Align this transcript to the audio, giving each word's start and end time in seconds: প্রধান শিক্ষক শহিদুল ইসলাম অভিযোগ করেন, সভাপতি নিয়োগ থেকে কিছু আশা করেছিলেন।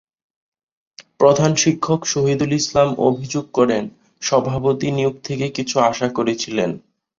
প্রধান 1.19 1.51
শিক্ষক 1.55 1.99
শহিদুল 2.05 2.51
ইসলাম 2.53 2.89
অভিযোগ 3.07 3.45
করেন, 3.53 3.83
সভাপতি 4.21 4.87
নিয়োগ 4.91 5.15
থেকে 5.23 5.45
কিছু 5.49 5.75
আশা 5.89 6.07
করেছিলেন। 6.17 6.71